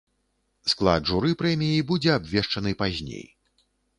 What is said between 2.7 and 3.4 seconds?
пазней.